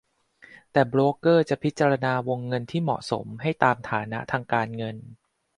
[0.71, 4.97] แต่โบรกเกอร์จะพิจารณาวงเงินที่เหมาะสมให้ตามฐานะทางการเงิน